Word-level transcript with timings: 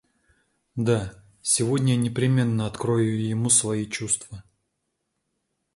Да, 0.75 1.13
сегодня 1.43 1.93
я 1.93 1.99
непременно 1.99 2.65
открою 2.65 3.23
ему 3.23 3.51
свои 3.51 3.85
чувства. 3.85 4.43